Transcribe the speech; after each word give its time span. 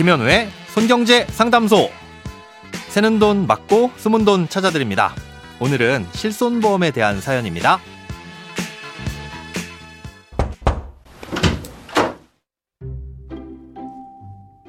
김현우의 0.00 0.48
손경제 0.72 1.26
상담소. 1.26 1.90
새는 2.88 3.18
돈 3.18 3.46
맞고 3.46 3.90
숨은 3.98 4.24
돈 4.24 4.48
찾아드립니다. 4.48 5.14
오늘은 5.60 6.06
실손보험에 6.12 6.90
대한 6.90 7.20
사연입니다. 7.20 7.78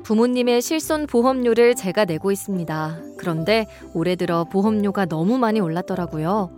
부모님의 0.03 0.61
실손 0.61 1.07
보험료를 1.07 1.75
제가 1.75 2.03
내고 2.03 2.33
있습니다. 2.33 2.97
그런데 3.17 3.67
올해 3.93 4.17
들어 4.17 4.43
보험료가 4.43 5.05
너무 5.05 5.37
많이 5.37 5.61
올랐더라고요. 5.61 6.51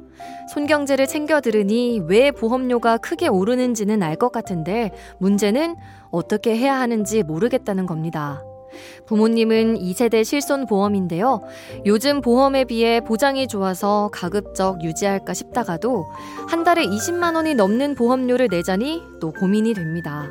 손경제를 0.52 1.06
챙겨 1.06 1.42
들으니 1.42 2.02
왜 2.08 2.32
보험료가 2.32 2.98
크게 2.98 3.28
오르는지는 3.28 4.02
알 4.02 4.16
것 4.16 4.32
같은데 4.32 4.90
문제는 5.20 5.76
어떻게 6.10 6.58
해야 6.58 6.80
하는지 6.80 7.22
모르겠다는 7.22 7.86
겁니다. 7.86 8.42
부모님은 9.06 9.78
2세대 9.80 10.24
실손 10.24 10.66
보험인데요. 10.66 11.42
요즘 11.86 12.22
보험에 12.22 12.66
비해 12.66 13.02
보장이 13.02 13.48
좋아서 13.48 14.10
가급적 14.14 14.84
유지할까 14.84 15.34
싶다가도 15.34 16.06
한 16.48 16.64
달에 16.64 16.86
20만 16.86 17.36
원이 17.36 17.56
넘는 17.56 17.96
보험료를 17.96 18.48
내자니 18.50 19.02
또 19.20 19.32
고민이 19.32 19.74
됩니다. 19.74 20.30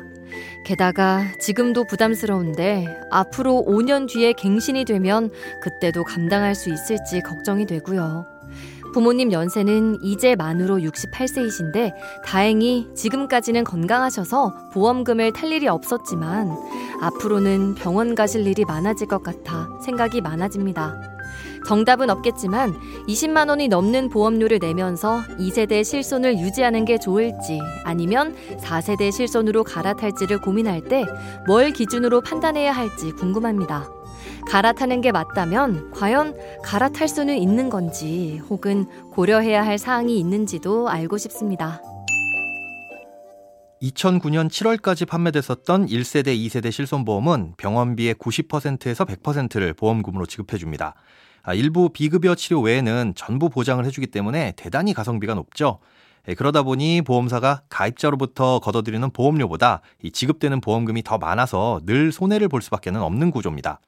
게다가 0.65 1.23
지금도 1.39 1.85
부담스러운데 1.85 2.87
앞으로 3.11 3.63
5년 3.67 4.07
뒤에 4.07 4.33
갱신이 4.33 4.85
되면 4.85 5.29
그때도 5.61 6.03
감당할 6.03 6.55
수 6.55 6.69
있을지 6.71 7.21
걱정이 7.21 7.65
되고요. 7.65 8.32
부모님 8.93 9.31
연세는 9.31 10.03
이제 10.03 10.35
만으로 10.35 10.77
68세이신데 10.77 11.91
다행히 12.23 12.87
지금까지는 12.95 13.63
건강하셔서 13.63 14.69
보험금을 14.71 15.33
탈 15.33 15.51
일이 15.51 15.67
없었지만 15.67 16.55
앞으로는 17.01 17.75
병원 17.75 18.15
가실 18.15 18.45
일이 18.47 18.63
많아질 18.65 19.07
것 19.07 19.23
같아 19.23 19.67
생각이 19.83 20.21
많아집니다. 20.21 21.01
정답은 21.65 22.09
없겠지만 22.09 22.73
20만 23.07 23.47
원이 23.49 23.69
넘는 23.69 24.09
보험료를 24.09 24.59
내면서 24.59 25.21
2세대 25.39 25.83
실손을 25.83 26.37
유지하는 26.37 26.83
게 26.85 26.97
좋을지 26.97 27.59
아니면 27.85 28.35
4세대 28.61 29.11
실손으로 29.11 29.63
갈아탈지를 29.63 30.39
고민할 30.41 30.81
때 30.81 31.05
뭘 31.47 31.71
기준으로 31.71 32.21
판단해야 32.21 32.71
할지 32.71 33.11
궁금합니다. 33.13 33.89
갈아타는 34.47 35.01
게 35.01 35.11
맞다면 35.11 35.91
과연 35.91 36.35
갈아탈 36.63 37.07
수는 37.07 37.37
있는 37.37 37.69
건지 37.69 38.41
혹은 38.49 38.85
고려해야 39.11 39.65
할 39.65 39.77
사항이 39.77 40.19
있는지도 40.19 40.89
알고 40.89 41.17
싶습니다. 41.17 41.81
2009년 43.81 44.47
7월까지 44.49 45.07
판매됐었던 45.07 45.87
1세대, 45.87 46.27
2세대 46.27 46.71
실손보험은 46.71 47.55
병원비의 47.57 48.15
90%에서 48.15 49.03
100%를 49.05 49.73
보험금으로 49.73 50.25
지급해줍니다. 50.25 50.95
아, 51.43 51.53
일부 51.53 51.89
비급여 51.89 52.35
치료 52.35 52.61
외에는 52.61 53.13
전부 53.15 53.49
보장을 53.49 53.83
해주기 53.83 54.07
때문에 54.07 54.53
대단히 54.55 54.93
가성비가 54.93 55.33
높죠. 55.33 55.79
예, 56.29 56.35
그러다 56.35 56.63
보니 56.63 57.01
보험사가 57.01 57.63
가입자로부터 57.67 58.59
걷어들이는 58.59 59.11
보험료보다 59.11 59.81
지급되는 60.13 60.61
보험금이 60.61 61.03
더 61.03 61.17
많아서 61.17 61.81
늘 61.85 62.13
손해를 62.13 62.47
볼 62.47 62.61
수밖에 62.61 62.89
없는 62.91 63.31
구조입니다. 63.31 63.81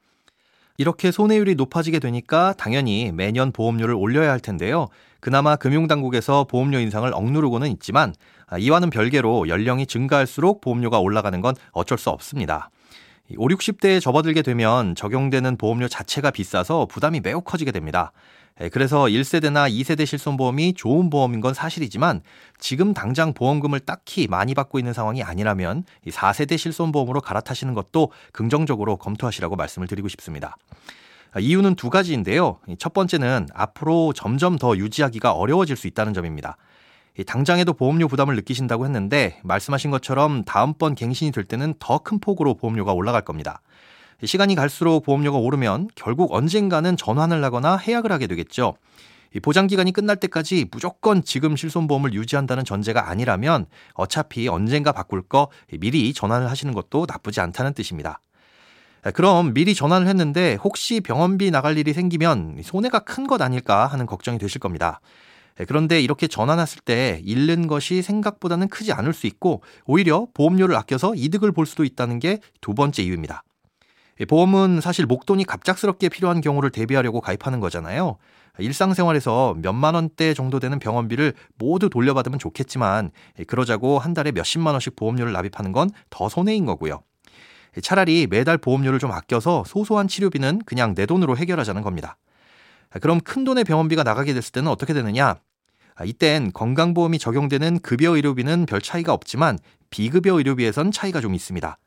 이렇게 0.78 1.10
손해율이 1.10 1.54
높아지게 1.54 1.98
되니까 1.98 2.54
당연히 2.56 3.12
매년 3.12 3.52
보험료를 3.52 3.94
올려야 3.94 4.30
할 4.30 4.40
텐데요. 4.40 4.88
그나마 5.20 5.56
금융당국에서 5.56 6.44
보험료 6.44 6.78
인상을 6.78 7.10
억누르고는 7.12 7.68
있지만 7.72 8.14
아, 8.46 8.58
이와는 8.58 8.90
별개로 8.90 9.48
연령이 9.48 9.86
증가할수록 9.86 10.60
보험료가 10.60 10.98
올라가는 11.00 11.40
건 11.40 11.54
어쩔 11.72 11.98
수 11.98 12.10
없습니다. 12.10 12.70
5, 13.34 13.48
60대에 13.48 14.00
접어들게 14.00 14.42
되면 14.42 14.94
적용되는 14.94 15.56
보험료 15.56 15.88
자체가 15.88 16.30
비싸서 16.30 16.86
부담이 16.86 17.20
매우 17.20 17.40
커지게 17.40 17.72
됩니다. 17.72 18.12
예, 18.60 18.68
그래서 18.68 19.04
1세대나 19.04 19.70
2세대 19.70 20.06
실손보험이 20.06 20.74
좋은 20.74 21.10
보험인 21.10 21.40
건 21.40 21.52
사실이지만 21.52 22.22
지금 22.58 22.94
당장 22.94 23.34
보험금을 23.34 23.80
딱히 23.80 24.28
많이 24.28 24.54
받고 24.54 24.78
있는 24.78 24.92
상황이 24.92 25.22
아니라면 25.22 25.84
4세대 26.08 26.56
실손보험으로 26.56 27.20
갈아타시는 27.20 27.74
것도 27.74 28.12
긍정적으로 28.32 28.96
검토하시라고 28.96 29.56
말씀을 29.56 29.88
드리고 29.88 30.08
싶습니다. 30.08 30.56
아, 31.32 31.40
이유는 31.40 31.74
두 31.74 31.90
가지인데요. 31.90 32.60
첫 32.78 32.94
번째는 32.94 33.48
앞으로 33.52 34.14
점점 34.14 34.56
더 34.56 34.76
유지하기가 34.76 35.32
어려워질 35.32 35.76
수 35.76 35.86
있다는 35.86 36.14
점입니다. 36.14 36.56
당장에도 37.24 37.72
보험료 37.72 38.08
부담을 38.08 38.36
느끼신다고 38.36 38.84
했는데 38.84 39.40
말씀하신 39.42 39.90
것처럼 39.90 40.44
다음번 40.44 40.94
갱신이 40.94 41.32
될 41.32 41.44
때는 41.44 41.74
더 41.78 41.98
큰 41.98 42.18
폭으로 42.18 42.54
보험료가 42.54 42.92
올라갈 42.92 43.22
겁니다. 43.22 43.62
시간이 44.24 44.54
갈수록 44.54 45.00
보험료가 45.00 45.38
오르면 45.38 45.88
결국 45.94 46.32
언젠가는 46.32 46.96
전환을 46.96 47.42
하거나 47.44 47.76
해약을 47.76 48.12
하게 48.12 48.26
되겠죠. 48.26 48.74
보장 49.42 49.66
기간이 49.66 49.92
끝날 49.92 50.16
때까지 50.16 50.66
무조건 50.70 51.22
지금 51.22 51.56
실손보험을 51.56 52.14
유지한다는 52.14 52.64
전제가 52.64 53.10
아니라면 53.10 53.66
어차피 53.94 54.48
언젠가 54.48 54.92
바꿀 54.92 55.20
거 55.22 55.48
미리 55.78 56.14
전환을 56.14 56.48
하시는 56.48 56.72
것도 56.72 57.06
나쁘지 57.08 57.40
않다는 57.40 57.74
뜻입니다. 57.74 58.20
그럼 59.14 59.52
미리 59.52 59.74
전환을 59.74 60.08
했는데 60.08 60.54
혹시 60.54 61.00
병원비 61.00 61.50
나갈 61.50 61.76
일이 61.76 61.92
생기면 61.92 62.60
손해가 62.62 63.00
큰 63.00 63.26
것 63.26 63.42
아닐까 63.42 63.86
하는 63.86 64.06
걱정이 64.06 64.38
되실 64.38 64.60
겁니다. 64.60 65.00
그런데 65.66 66.00
이렇게 66.00 66.26
전환했을 66.26 66.80
때 66.84 67.20
잃는 67.24 67.66
것이 67.66 68.02
생각보다는 68.02 68.68
크지 68.68 68.92
않을 68.92 69.12
수 69.14 69.26
있고 69.26 69.62
오히려 69.86 70.26
보험료를 70.34 70.76
아껴서 70.76 71.14
이득을 71.14 71.52
볼 71.52 71.66
수도 71.66 71.84
있다는 71.84 72.18
게 72.18 72.40
두 72.60 72.74
번째 72.74 73.02
이유입니다. 73.02 73.42
보험은 74.28 74.80
사실 74.80 75.06
목돈이 75.06 75.44
갑작스럽게 75.44 76.08
필요한 76.08 76.40
경우를 76.40 76.70
대비하려고 76.70 77.20
가입하는 77.20 77.60
거잖아요. 77.60 78.16
일상생활에서 78.58 79.54
몇만 79.58 79.94
원대 79.94 80.32
정도 80.32 80.58
되는 80.58 80.78
병원비를 80.78 81.34
모두 81.58 81.90
돌려받으면 81.90 82.38
좋겠지만 82.38 83.10
그러자고 83.46 83.98
한 83.98 84.14
달에 84.14 84.32
몇십만 84.32 84.72
원씩 84.72 84.96
보험료를 84.96 85.32
납입하는 85.32 85.72
건 85.72 85.90
더 86.08 86.28
손해인 86.30 86.64
거고요. 86.64 87.02
차라리 87.82 88.26
매달 88.26 88.56
보험료를 88.56 88.98
좀 88.98 89.12
아껴서 89.12 89.62
소소한 89.66 90.08
치료비는 90.08 90.62
그냥 90.64 90.94
내 90.94 91.04
돈으로 91.04 91.36
해결하자는 91.36 91.82
겁니다. 91.82 92.16
그럼 93.02 93.20
큰 93.20 93.44
돈의 93.44 93.64
병원비가 93.64 94.02
나가게 94.02 94.32
됐을 94.32 94.52
때는 94.52 94.70
어떻게 94.70 94.94
되느냐? 94.94 95.36
이땐 96.04 96.52
건강보험이 96.52 97.18
적용되는 97.18 97.80
급여 97.80 98.14
의료비는 98.14 98.66
별 98.66 98.80
차이가 98.80 99.12
없지만 99.12 99.58
비급여 99.90 100.34
의료비에선 100.34 100.92
차이가 100.92 101.20
좀 101.20 101.34
있습니다. 101.34 101.78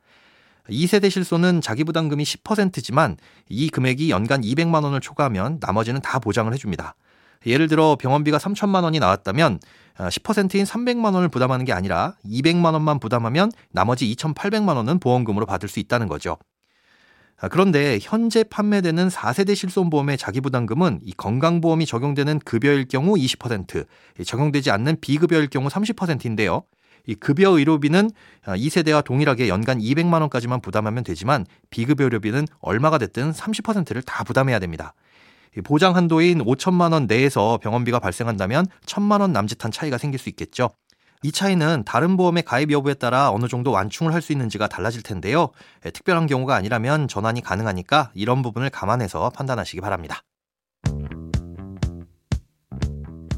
2세대 0.68 1.10
실손은 1.10 1.60
자기 1.60 1.84
부담금이 1.84 2.24
10%지만 2.24 3.16
이 3.48 3.68
금액이 3.68 4.10
연간 4.10 4.40
200만 4.42 4.84
원을 4.84 5.00
초과하면 5.00 5.58
나머지는 5.60 6.00
다 6.00 6.18
보장을 6.18 6.52
해줍니다. 6.52 6.94
예를 7.46 7.68
들어 7.68 7.96
병원비가 7.96 8.38
3천만 8.38 8.84
원이 8.84 8.98
나왔다면 8.98 9.60
10%인 9.98 10.62
아, 10.62 10.64
300만 10.64 11.14
원을 11.14 11.28
부담하는 11.28 11.64
게 11.64 11.72
아니라 11.72 12.14
200만 12.24 12.72
원만 12.72 13.00
부담하면 13.00 13.50
나머지 13.70 14.12
2,800만 14.14 14.76
원은 14.76 14.98
보험금으로 14.98 15.46
받을 15.46 15.68
수 15.68 15.80
있다는 15.80 16.08
거죠. 16.08 16.36
아, 17.40 17.48
그런데 17.48 17.98
현재 18.02 18.44
판매되는 18.44 19.08
4세대 19.08 19.56
실손보험의 19.56 20.18
자기부담금은 20.18 21.00
이 21.02 21.12
건강보험이 21.12 21.86
적용되는 21.86 22.38
급여일 22.40 22.86
경우 22.86 23.14
20%, 23.14 23.86
적용되지 24.24 24.70
않는 24.70 24.98
비급여일 25.00 25.48
경우 25.48 25.68
30%인데요. 25.68 26.64
이 27.06 27.14
급여 27.14 27.58
의료비는 27.58 28.10
2세대와 28.44 28.96
아, 28.96 29.00
동일하게 29.00 29.48
연간 29.48 29.78
200만 29.78 30.20
원까지만 30.20 30.60
부담하면 30.60 31.02
되지만 31.02 31.46
비급여 31.70 32.04
의료비는 32.04 32.46
얼마가 32.60 32.98
됐든 32.98 33.32
30%를 33.32 34.02
다 34.02 34.22
부담해야 34.22 34.58
됩니다. 34.58 34.92
보장 35.64 35.96
한도인 35.96 36.44
5천만 36.44 36.92
원 36.92 37.06
내에서 37.06 37.58
병원비가 37.62 38.00
발생한다면 38.00 38.66
1천만 38.84 39.22
원 39.22 39.32
남짓한 39.32 39.72
차이가 39.72 39.96
생길 39.96 40.20
수 40.20 40.28
있겠죠. 40.28 40.70
이 41.22 41.32
차이는 41.32 41.84
다른 41.84 42.16
보험의 42.16 42.44
가입 42.44 42.70
여부에 42.70 42.94
따라 42.94 43.30
어느 43.30 43.46
정도 43.46 43.70
완충을 43.72 44.14
할 44.14 44.20
수 44.20 44.32
있는지가 44.32 44.68
달라질 44.68 45.02
텐데요. 45.02 45.48
예, 45.86 45.90
특별한 45.90 46.26
경우가 46.26 46.54
아니라면 46.54 47.08
전환이 47.08 47.40
가능하니까 47.40 48.10
이런 48.14 48.42
부분을 48.42 48.68
감안해서 48.68 49.30
판단하시기 49.30 49.80
바랍니다. 49.80 50.20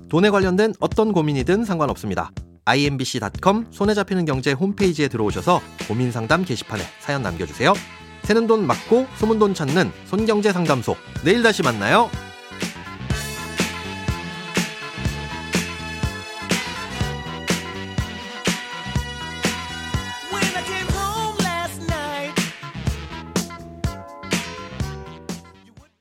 돈에 0.09 0.31
관련된 0.31 0.75
어떤 0.81 1.13
고민이든 1.13 1.65
상관없습니다. 1.65 2.31
imbc.com 2.65 3.67
손에 3.71 3.95
잡히는 3.95 4.25
경제 4.25 4.53
홈페이지에 4.53 5.07
들어오셔서 5.09 5.61
고민 5.87 6.11
상담 6.11 6.45
게시판에 6.45 6.83
사연 7.01 7.23
남겨주세요. 7.23 7.75
새는 8.25 8.49
돈 8.49 8.67
맞고 8.67 9.07
소문 9.17 9.39
돈 9.39 9.55
찾는 9.55 9.91
손경제 10.07 10.53
상담소. 10.53 10.97
내일 11.25 11.43
다시 11.43 11.63
만나요. 11.63 12.11